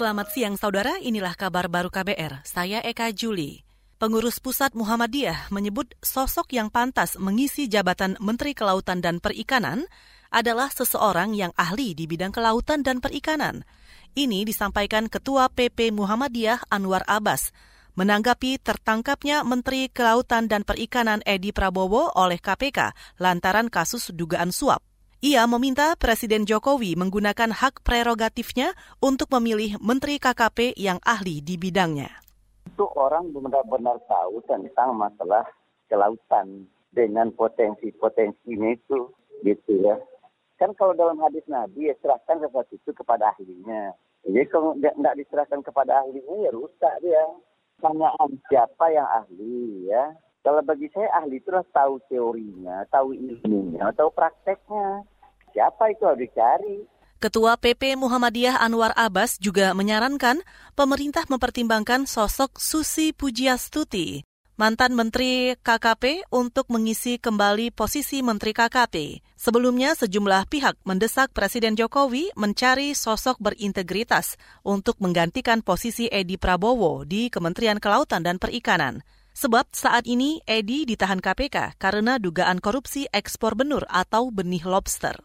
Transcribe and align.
Selamat 0.00 0.32
siang 0.32 0.56
saudara, 0.56 0.96
inilah 0.96 1.36
kabar 1.36 1.68
baru 1.68 1.92
KBR. 1.92 2.40
Saya 2.48 2.80
Eka 2.80 3.12
Juli. 3.12 3.68
Pengurus 4.00 4.40
Pusat 4.40 4.72
Muhammadiyah 4.72 5.52
menyebut 5.52 5.92
sosok 6.00 6.56
yang 6.56 6.72
pantas 6.72 7.20
mengisi 7.20 7.68
jabatan 7.68 8.16
Menteri 8.16 8.56
Kelautan 8.56 9.04
dan 9.04 9.20
Perikanan 9.20 9.84
adalah 10.32 10.72
seseorang 10.72 11.36
yang 11.36 11.52
ahli 11.52 11.92
di 11.92 12.08
bidang 12.08 12.32
kelautan 12.32 12.80
dan 12.80 13.04
perikanan. 13.04 13.68
Ini 14.16 14.48
disampaikan 14.48 15.04
Ketua 15.12 15.52
PP 15.52 15.92
Muhammadiyah 15.92 16.72
Anwar 16.72 17.04
Abbas 17.04 17.52
menanggapi 17.92 18.56
tertangkapnya 18.56 19.44
Menteri 19.44 19.92
Kelautan 19.92 20.48
dan 20.48 20.64
Perikanan 20.64 21.20
Edi 21.28 21.52
Prabowo 21.52 22.08
oleh 22.16 22.40
KPK 22.40 22.96
lantaran 23.20 23.68
kasus 23.68 24.16
dugaan 24.16 24.48
suap. 24.48 24.80
Ia 25.20 25.44
meminta 25.44 25.92
Presiden 26.00 26.48
Jokowi 26.48 26.96
menggunakan 26.96 27.52
hak 27.52 27.84
prerogatifnya 27.84 28.72
untuk 29.04 29.28
memilih 29.36 29.76
Menteri 29.76 30.16
KKP 30.16 30.72
yang 30.80 30.96
ahli 31.04 31.44
di 31.44 31.60
bidangnya. 31.60 32.08
Itu 32.64 32.88
orang 32.96 33.28
benar-benar 33.28 34.00
tahu 34.08 34.40
tentang 34.48 34.96
masalah 34.96 35.44
kelautan 35.92 36.64
dengan 36.96 37.28
potensi-potensinya 37.36 38.72
itu 38.72 39.12
gitu 39.44 39.84
ya. 39.84 40.00
Kan 40.56 40.72
kalau 40.72 40.96
dalam 40.96 41.20
hadis 41.20 41.44
Nabi 41.52 41.92
ya 41.92 41.94
serahkan 42.00 42.40
sesuatu 42.40 42.72
itu 42.72 42.88
kepada 42.96 43.36
ahlinya. 43.36 43.92
Jadi 44.24 44.48
kalau 44.48 44.72
nggak 44.72 45.20
diserahkan 45.20 45.60
kepada 45.60 46.00
ahlinya 46.00 46.48
ya 46.48 46.50
rusak 46.56 46.96
dia. 47.04 47.28
Pertanyaan 47.76 48.40
siapa 48.48 48.88
yang 48.88 49.04
ahli 49.04 49.84
ya 49.84 50.16
kalau 50.40 50.64
bagi 50.64 50.88
saya 50.96 51.08
ahli 51.20 51.36
itu 51.36 51.52
harus 51.52 51.68
tahu 51.68 52.00
teorinya, 52.08 52.84
tahu 52.88 53.12
ilmunya, 53.12 53.92
tahu 53.92 54.08
prakteknya. 54.12 55.04
Siapa 55.52 55.92
itu 55.92 56.02
harus 56.08 56.24
dicari. 56.24 56.76
Ketua 57.20 57.60
PP 57.60 58.00
Muhammadiyah 58.00 58.64
Anwar 58.64 58.96
Abbas 58.96 59.36
juga 59.36 59.76
menyarankan 59.76 60.40
pemerintah 60.72 61.28
mempertimbangkan 61.28 62.08
sosok 62.08 62.56
Susi 62.56 63.12
Pujiastuti, 63.12 64.24
mantan 64.56 64.96
Menteri 64.96 65.52
KKP 65.60 66.32
untuk 66.32 66.72
mengisi 66.72 67.20
kembali 67.20 67.76
posisi 67.76 68.24
Menteri 68.24 68.56
KKP. 68.56 69.20
Sebelumnya 69.36 69.92
sejumlah 70.00 70.48
pihak 70.48 70.80
mendesak 70.88 71.36
Presiden 71.36 71.76
Jokowi 71.76 72.32
mencari 72.40 72.96
sosok 72.96 73.36
berintegritas 73.36 74.40
untuk 74.64 74.96
menggantikan 75.04 75.60
posisi 75.60 76.08
Edi 76.08 76.40
Prabowo 76.40 77.04
di 77.04 77.28
Kementerian 77.28 77.76
Kelautan 77.76 78.24
dan 78.24 78.40
Perikanan. 78.40 79.04
Sebab 79.40 79.72
saat 79.72 80.04
ini 80.04 80.44
Edi 80.44 80.84
ditahan 80.84 81.16
KPK 81.16 81.80
karena 81.80 82.20
dugaan 82.20 82.60
korupsi 82.60 83.08
ekspor 83.08 83.56
benur 83.56 83.88
atau 83.88 84.28
benih 84.28 84.60
lobster. 84.68 85.16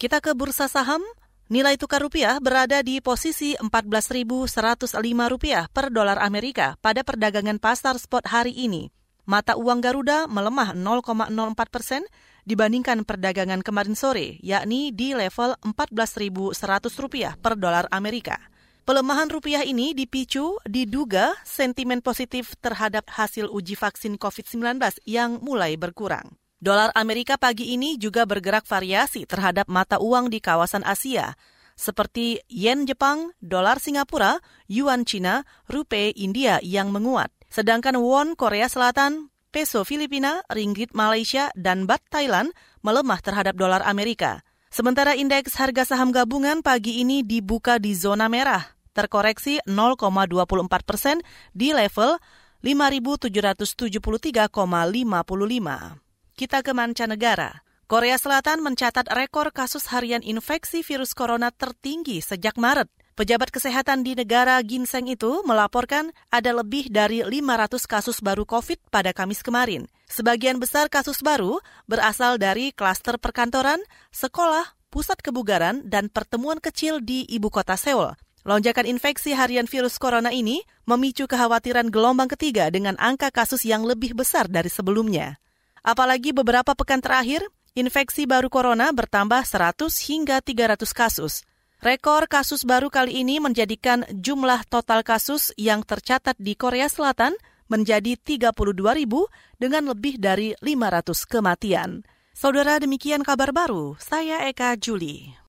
Kita 0.00 0.24
ke 0.24 0.32
bursa 0.32 0.72
saham, 0.72 1.04
nilai 1.52 1.76
tukar 1.76 2.00
rupiah 2.00 2.40
berada 2.40 2.80
di 2.80 3.04
posisi 3.04 3.60
14.105 3.60 4.88
rupiah 5.28 5.68
per 5.68 5.92
dolar 5.92 6.16
Amerika 6.16 6.80
pada 6.80 7.04
perdagangan 7.04 7.60
pasar 7.60 8.00
spot 8.00 8.24
hari 8.32 8.56
ini. 8.56 8.88
Mata 9.28 9.60
uang 9.60 9.84
Garuda 9.84 10.24
melemah 10.32 10.72
0,04 10.72 11.28
persen 11.68 12.08
dibandingkan 12.48 13.04
perdagangan 13.04 13.60
kemarin 13.60 13.92
sore, 13.92 14.40
yakni 14.40 14.96
di 14.96 15.12
level 15.12 15.52
14.100 15.60 16.56
rupiah 17.04 17.36
per 17.36 17.60
dolar 17.60 17.84
Amerika. 17.92 18.40
Pelemahan 18.88 19.28
rupiah 19.28 19.68
ini 19.68 19.92
dipicu 19.92 20.56
diduga 20.64 21.36
sentimen 21.44 22.00
positif 22.00 22.56
terhadap 22.56 23.04
hasil 23.12 23.52
uji 23.52 23.76
vaksin 23.76 24.16
COVID-19 24.16 24.80
yang 25.04 25.44
mulai 25.44 25.76
berkurang. 25.76 26.40
Dolar 26.56 26.88
Amerika 26.96 27.36
pagi 27.36 27.76
ini 27.76 28.00
juga 28.00 28.24
bergerak 28.24 28.64
variasi 28.64 29.28
terhadap 29.28 29.68
mata 29.68 30.00
uang 30.00 30.32
di 30.32 30.40
kawasan 30.40 30.88
Asia, 30.88 31.36
seperti 31.76 32.40
yen 32.48 32.88
Jepang, 32.88 33.36
dolar 33.44 33.76
Singapura, 33.76 34.40
yuan 34.72 35.04
Cina, 35.04 35.44
rupiah 35.68 36.16
India 36.16 36.56
yang 36.64 36.88
menguat. 36.88 37.28
Sedangkan 37.52 38.00
won 38.00 38.40
Korea 38.40 38.72
Selatan, 38.72 39.28
peso 39.52 39.84
Filipina, 39.84 40.40
ringgit 40.48 40.96
Malaysia, 40.96 41.52
dan 41.52 41.84
bat 41.84 42.00
Thailand 42.08 42.56
melemah 42.80 43.20
terhadap 43.20 43.52
dolar 43.52 43.84
Amerika. 43.84 44.40
Sementara 44.72 45.12
indeks 45.12 45.60
harga 45.60 45.84
saham 45.84 46.08
gabungan 46.08 46.64
pagi 46.64 47.04
ini 47.04 47.20
dibuka 47.20 47.76
di 47.76 47.92
zona 47.92 48.32
merah 48.32 48.77
terkoreksi 48.96 49.60
0,24 49.66 50.68
persen 50.84 51.20
di 51.52 51.72
level 51.72 52.20
5.773,55. 52.62 54.48
Kita 56.38 56.58
ke 56.62 56.72
mancanegara. 56.74 57.62
Korea 57.88 58.20
Selatan 58.20 58.60
mencatat 58.60 59.08
rekor 59.08 59.48
kasus 59.48 59.88
harian 59.88 60.20
infeksi 60.20 60.84
virus 60.84 61.16
corona 61.16 61.48
tertinggi 61.48 62.20
sejak 62.20 62.60
Maret. 62.60 62.92
Pejabat 63.16 63.50
kesehatan 63.50 64.06
di 64.06 64.14
negara 64.14 64.62
ginseng 64.62 65.10
itu 65.10 65.42
melaporkan 65.42 66.14
ada 66.30 66.54
lebih 66.54 66.86
dari 66.92 67.24
500 67.24 67.82
kasus 67.90 68.22
baru 68.22 68.46
COVID 68.46 68.92
pada 68.94 69.10
Kamis 69.10 69.42
kemarin. 69.42 69.90
Sebagian 70.06 70.62
besar 70.62 70.86
kasus 70.86 71.24
baru 71.24 71.58
berasal 71.90 72.38
dari 72.38 72.70
klaster 72.70 73.18
perkantoran, 73.18 73.82
sekolah, 74.14 74.76
pusat 74.92 75.18
kebugaran, 75.18 75.82
dan 75.88 76.12
pertemuan 76.12 76.62
kecil 76.62 77.02
di 77.02 77.26
ibu 77.26 77.50
kota 77.50 77.74
Seoul. 77.74 78.14
Lonjakan 78.48 78.88
infeksi 78.88 79.36
harian 79.36 79.68
virus 79.68 80.00
corona 80.00 80.32
ini 80.32 80.64
memicu 80.88 81.28
kekhawatiran 81.28 81.92
gelombang 81.92 82.32
ketiga 82.32 82.72
dengan 82.72 82.96
angka 82.96 83.28
kasus 83.28 83.60
yang 83.68 83.84
lebih 83.84 84.16
besar 84.16 84.48
dari 84.48 84.72
sebelumnya. 84.72 85.36
Apalagi 85.84 86.32
beberapa 86.32 86.72
pekan 86.72 87.04
terakhir, 87.04 87.44
infeksi 87.76 88.24
baru 88.24 88.48
corona 88.48 88.88
bertambah 88.88 89.44
100 89.44 89.92
hingga 90.08 90.40
300 90.40 90.80
kasus. 90.96 91.44
Rekor 91.84 92.24
kasus 92.24 92.64
baru 92.64 92.88
kali 92.88 93.20
ini 93.20 93.36
menjadikan 93.36 94.08
jumlah 94.16 94.64
total 94.72 95.04
kasus 95.04 95.52
yang 95.60 95.84
tercatat 95.84 96.40
di 96.40 96.56
Korea 96.56 96.88
Selatan 96.88 97.36
menjadi 97.68 98.16
32 98.16 98.48
ribu 98.96 99.28
dengan 99.60 99.92
lebih 99.92 100.16
dari 100.16 100.56
500 100.64 101.28
kematian. 101.28 102.00
Saudara 102.32 102.80
demikian 102.80 103.20
kabar 103.20 103.52
baru, 103.52 103.94
saya 104.00 104.48
Eka 104.48 104.72
Juli. 104.80 105.38